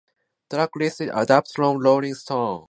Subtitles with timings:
[0.49, 2.59] Track listing adapted from "Rolling Stone".